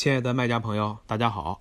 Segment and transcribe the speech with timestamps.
[0.00, 1.60] 亲爱的卖家朋友，大家好。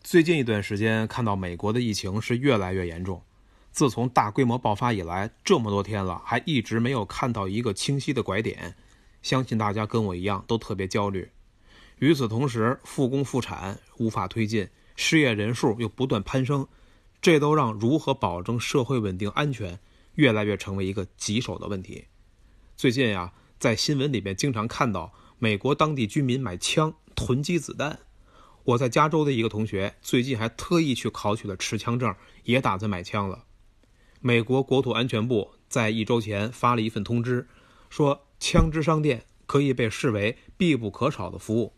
[0.00, 3.22] 最近一段时间，看到美国的疫情是越来越严重。
[3.70, 8.74] 自从大规模爆发以来，这么多天了，还一直没有看到一个清晰的拐点。
[9.22, 11.30] 相信大家跟我一样都特别焦虑。
[12.00, 16.66] 与此同时，复工复产无法推进，失业人数又不断攀升，
[17.22, 19.78] 这都让如何保证社会稳定安全
[20.16, 22.06] 越来越成为一个棘手的问题。
[22.74, 27.98] 最近呀，在新闻里面经常看到美国当地居民买枪囤积子弹。
[28.62, 33.44] 我在加州的一个同学最近还特意去考取了持枪证，也打算买枪了。
[34.20, 37.46] 美国国土安全部在一周前发了一份通知，
[37.88, 41.72] 说枪支商店可以被视为必不可少的服务。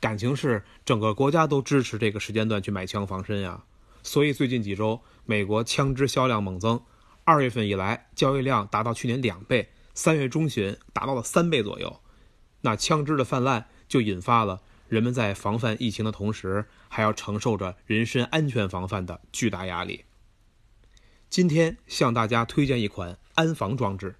[0.00, 3.64] 感情是整个国家都支持这个时间段去买枪防身呀。
[4.02, 6.80] 所以最近几周，美国枪支销量猛增，
[7.24, 12.00] 二月份以来交易量达到去年两倍，三月中旬达到了三倍左右。
[12.62, 14.62] 那枪支的泛滥就引发了。
[14.92, 20.04] 人们在防范疫情的同时，还要承受着人身安全防范的巨大压力。
[21.30, 24.16] 今天向大家推荐一款安防装置。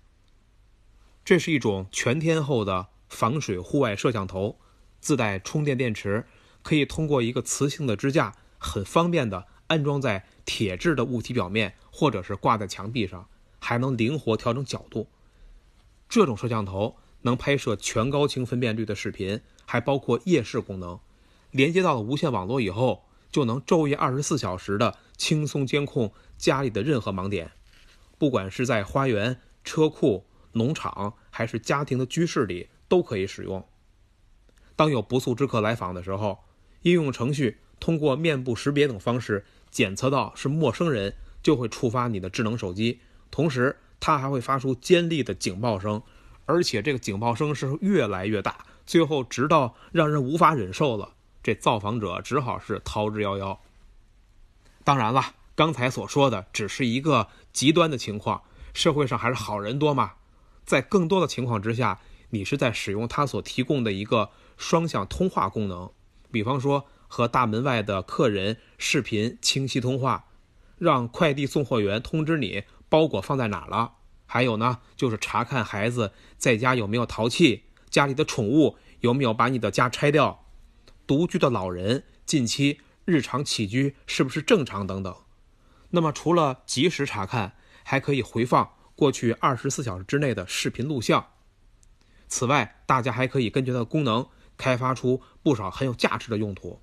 [1.27, 4.59] 这是一种全天候的防水户外摄像头，
[4.99, 6.27] 自带充电电池，
[6.63, 13.29] 可以通过一个磁性的支架，很方便的安装在铁质的物体表面，或者是挂在墙壁上，
[13.59, 15.11] 还能灵活调整角度。
[16.09, 19.41] 这种摄像头能拍摄全高清分辨率的视频。
[19.65, 21.01] 还包括夜视功能，
[21.51, 27.53] 连接到了无线网络以后，就能昼夜二十四小时的轻松监控家里的任何盲点，
[28.19, 33.67] 不管是在花园、车库、农场，还是家庭的居室里，都可以使用。
[34.77, 36.41] 当有不速之客来访的时候，
[36.83, 43.01] 应用程序通过面部识别等方式检测到是陌生人，就会触发你的智能手机，
[43.31, 46.03] 同时它还会发出尖利的警报声，
[46.47, 48.65] 而且这个警报声是越来越大。
[48.85, 53.59] 最后，直到让人无法忍受了，这造访者只好是逃之夭夭。
[54.85, 58.43] 当然了，刚才所说的只是一个极端的情况，
[58.75, 60.13] 社会上还是好人多嘛。
[60.65, 62.01] 在更多的情况之下，
[62.31, 65.91] 你是在使用它所提供的一个双向通话功能，
[66.31, 70.25] 比方说和大门外的客人视频清晰通话，
[70.79, 73.93] 让快递送货员通知你包裹放在哪了。
[74.33, 77.65] 还有呢，就是查看孩子在家有没有淘气。
[77.91, 80.47] 家里的宠物有没有把你的家拆掉？
[81.07, 85.15] 独居的老人近期日常起居是不是正常等等？
[85.91, 91.27] 那么除了及时查看，还可以回放过去二十四小时之内的视频录像。
[92.27, 94.27] 此外，大家还可以根据它的功能
[94.57, 96.81] 开发出不少很有价值的用途。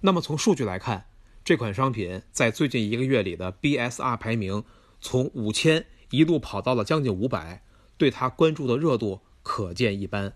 [0.00, 1.06] 那么从数据来看，
[1.44, 4.64] 这款商品在最近一个月里的 BSR 排名
[5.00, 7.62] 从五千一路跑到了将近五百，
[7.98, 9.20] 对它关注的热度。
[9.42, 10.34] 可见一斑。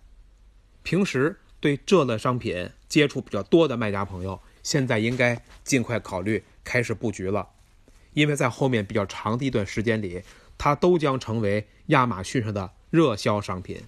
[0.83, 7.51] 平时对这类商品接触比较多的卖家朋友，现在应该尽快考虑开始布局了，
[8.15, 10.23] 因为在后面比较长的一段时间里，
[10.59, 13.83] 它都将成为亚马逊上的热销商品。